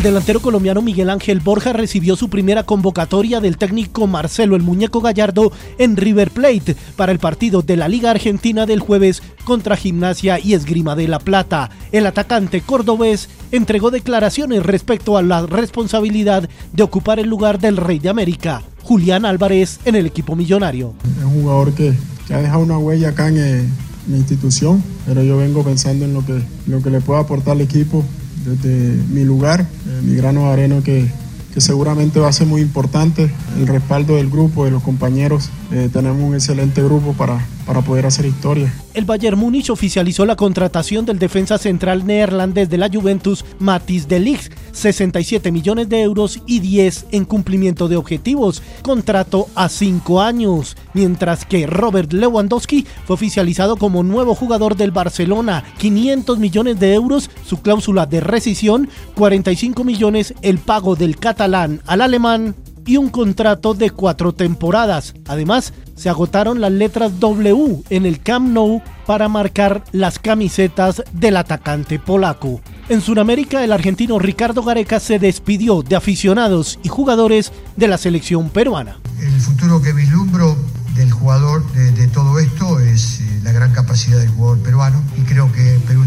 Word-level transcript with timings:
El 0.00 0.04
delantero 0.04 0.40
colombiano 0.40 0.80
Miguel 0.80 1.10
Ángel 1.10 1.40
Borja 1.40 1.74
recibió 1.74 2.16
su 2.16 2.30
primera 2.30 2.62
convocatoria 2.62 3.38
del 3.38 3.58
técnico 3.58 4.06
Marcelo 4.06 4.56
el 4.56 4.62
Muñeco 4.62 5.02
Gallardo 5.02 5.52
en 5.76 5.98
River 5.98 6.30
Plate 6.30 6.74
para 6.96 7.12
el 7.12 7.18
partido 7.18 7.60
de 7.60 7.76
la 7.76 7.86
Liga 7.86 8.10
Argentina 8.10 8.64
del 8.64 8.80
jueves 8.80 9.22
contra 9.44 9.76
Gimnasia 9.76 10.38
y 10.38 10.54
Esgrima 10.54 10.96
de 10.96 11.06
la 11.06 11.18
Plata. 11.18 11.68
El 11.92 12.06
atacante 12.06 12.62
cordobés 12.62 13.28
entregó 13.52 13.90
declaraciones 13.90 14.62
respecto 14.62 15.18
a 15.18 15.22
la 15.22 15.44
responsabilidad 15.44 16.48
de 16.72 16.82
ocupar 16.82 17.18
el 17.20 17.28
lugar 17.28 17.58
del 17.58 17.76
Rey 17.76 17.98
de 17.98 18.08
América, 18.08 18.62
Julián 18.82 19.26
Álvarez, 19.26 19.80
en 19.84 19.96
el 19.96 20.06
equipo 20.06 20.34
millonario. 20.34 20.94
Es 21.18 21.24
un 21.24 21.42
jugador 21.42 21.74
que, 21.74 21.92
ha 22.32 22.38
dejado 22.38 22.62
una 22.62 22.78
huella 22.78 23.10
acá 23.10 23.28
en, 23.28 23.36
eh, 23.36 23.68
mi 24.06 24.16
institución, 24.16 24.82
pero 25.06 25.22
yo 25.22 25.36
vengo 25.36 25.62
pensando 25.62 26.04
en 26.04 26.14
lo 26.14 26.24
que, 26.24 26.40
lo 26.66 26.82
que 26.82 26.90
le 26.90 27.00
puedo 27.00 27.18
aportar 27.18 27.52
al 27.52 27.60
equipo 27.60 28.04
desde 28.44 28.94
mi 29.08 29.24
lugar, 29.24 29.60
eh, 29.60 30.00
mi 30.02 30.14
grano 30.14 30.46
de 30.46 30.52
arena 30.52 30.82
que, 30.82 31.06
que 31.52 31.60
seguramente 31.60 32.20
va 32.20 32.28
a 32.28 32.32
ser 32.32 32.46
muy 32.46 32.62
importante, 32.62 33.30
el 33.58 33.66
respaldo 33.66 34.16
del 34.16 34.30
grupo, 34.30 34.64
de 34.64 34.70
los 34.70 34.82
compañeros. 34.82 35.50
Eh, 35.72 35.88
tenemos 35.92 36.22
un 36.22 36.34
excelente 36.34 36.82
grupo 36.82 37.12
para, 37.12 37.44
para 37.66 37.82
poder 37.82 38.06
hacer 38.06 38.26
historia. 38.26 38.72
El 38.94 39.04
Bayern 39.04 39.38
Múnich 39.38 39.70
oficializó 39.70 40.24
la 40.26 40.36
contratación 40.36 41.06
del 41.06 41.18
defensa 41.18 41.58
central 41.58 42.06
neerlandés 42.06 42.70
de 42.70 42.78
la 42.78 42.88
Juventus, 42.88 43.44
Matis 43.58 44.08
de 44.08 44.20
Ligt, 44.20 44.52
67 44.72 45.52
millones 45.52 45.88
de 45.88 46.02
euros 46.02 46.40
y 46.46 46.60
10 46.60 47.06
en 47.12 47.24
cumplimiento 47.24 47.88
de 47.88 47.96
objetivos, 47.96 48.62
contrato 48.82 49.48
a 49.54 49.68
5 49.68 50.20
años, 50.20 50.76
mientras 50.94 51.44
que 51.44 51.66
Robert 51.66 52.12
Lewandowski 52.12 52.86
fue 53.06 53.14
oficializado 53.14 53.76
como 53.76 54.02
nuevo 54.02 54.34
jugador 54.34 54.76
del 54.76 54.90
Barcelona, 54.90 55.64
500 55.78 56.38
millones 56.38 56.80
de 56.80 56.94
euros 56.94 57.30
su 57.44 57.60
cláusula 57.60 58.06
de 58.06 58.20
rescisión, 58.20 58.88
45 59.14 59.84
millones 59.84 60.34
el 60.42 60.58
pago 60.58 60.96
del 60.96 61.16
catalán 61.18 61.80
al 61.86 62.00
alemán 62.00 62.54
y 62.86 62.96
un 62.96 63.08
contrato 63.08 63.74
de 63.74 63.90
cuatro 63.90 64.32
temporadas. 64.32 65.14
Además, 65.26 65.72
se 65.94 66.08
agotaron 66.08 66.60
las 66.60 66.72
letras 66.72 67.20
W 67.20 67.82
en 67.90 68.06
el 68.06 68.20
Camp 68.20 68.48
Nou 68.48 68.82
para 69.06 69.28
marcar 69.28 69.84
las 69.92 70.18
camisetas 70.18 71.02
del 71.12 71.36
atacante 71.36 71.98
polaco. 71.98 72.60
En 72.88 73.00
Sudamérica, 73.00 73.62
el 73.62 73.72
argentino 73.72 74.18
Ricardo 74.18 74.62
Gareca 74.62 74.98
se 74.98 75.18
despidió 75.18 75.82
de 75.82 75.96
aficionados 75.96 76.78
y 76.82 76.88
jugadores 76.88 77.52
de 77.76 77.88
la 77.88 77.98
selección 77.98 78.50
peruana. 78.50 78.98
El 79.20 79.40
futuro 79.40 79.80
que 79.82 79.92
vislumbro 79.92 80.56
del 80.94 81.10
jugador 81.10 81.64
de, 81.72 82.08
todo 82.08 82.38
esto 82.38 82.80
es 82.80 83.20
eh, 83.20 83.40
la 83.42 83.52
gran 83.52 83.72
capacidad 83.72 84.18
del 84.18 84.28
jugador 84.28 84.58
peruano 84.58 85.02
y 85.16 85.22
creo 85.22 85.50
que 85.52 85.78
Perú 85.86 85.99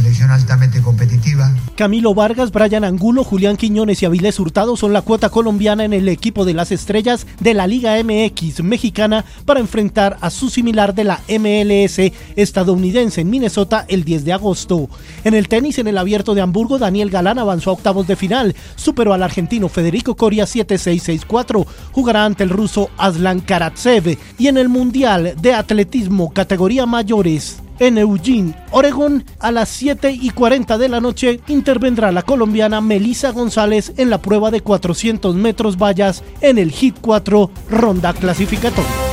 selección 0.00 0.30
altamente 0.30 0.80
competitiva. 0.80 1.54
Camilo 1.76 2.14
Vargas, 2.14 2.52
Brian 2.52 2.84
Angulo, 2.84 3.22
Julián 3.22 3.58
Quiñones 3.58 4.02
y 4.02 4.06
Avilés 4.06 4.40
Hurtado 4.40 4.74
son 4.74 4.94
la 4.94 5.02
cuota 5.02 5.28
colombiana 5.28 5.84
en 5.84 5.92
el 5.92 6.08
equipo 6.08 6.46
de 6.46 6.54
las 6.54 6.72
estrellas 6.72 7.26
de 7.38 7.52
la 7.52 7.66
Liga 7.66 8.02
MX 8.02 8.62
mexicana 8.62 9.26
para 9.44 9.60
enfrentar 9.60 10.16
a 10.22 10.30
su 10.30 10.48
similar 10.48 10.94
de 10.94 11.04
la 11.04 11.20
MLS 11.28 12.12
estadounidense 12.34 13.20
en 13.20 13.28
Minnesota 13.28 13.84
el 13.88 14.04
10 14.04 14.24
de 14.24 14.32
agosto. 14.32 14.88
En 15.22 15.34
el 15.34 15.48
tenis, 15.48 15.78
en 15.78 15.88
el 15.88 15.98
abierto 15.98 16.34
de 16.34 16.40
Hamburgo, 16.40 16.78
Daniel 16.78 17.10
Galán 17.10 17.38
avanzó 17.38 17.68
a 17.68 17.74
octavos 17.74 18.06
de 18.06 18.16
final, 18.16 18.56
superó 18.76 19.12
al 19.12 19.22
argentino 19.22 19.68
Federico 19.68 20.16
Coria 20.16 20.44
7-6-6-4, 20.44 21.66
jugará 21.92 22.24
ante 22.24 22.42
el 22.42 22.48
ruso 22.48 22.88
Aslan 22.96 23.40
Karatsev 23.40 24.16
y 24.38 24.46
en 24.46 24.56
el 24.56 24.70
Mundial 24.70 25.34
de 25.42 25.52
Atletismo 25.52 26.32
categoría 26.32 26.86
mayores 26.86 27.58
en 27.80 27.98
Eugene, 27.98 28.54
Oregón, 28.70 29.24
a 29.40 29.50
las 29.50 29.68
7 29.70 30.12
y 30.12 30.30
40 30.30 30.78
de 30.78 30.88
la 30.88 31.00
noche 31.00 31.40
intervendrá 31.48 32.12
la 32.12 32.22
colombiana 32.22 32.80
Melissa 32.80 33.32
González 33.32 33.92
en 33.96 34.10
la 34.10 34.22
prueba 34.22 34.52
de 34.52 34.60
400 34.60 35.34
metros 35.34 35.76
vallas 35.76 36.22
en 36.40 36.58
el 36.58 36.70
Hit 36.70 36.96
4 37.00 37.50
ronda 37.70 38.12
clasificatoria. 38.12 39.09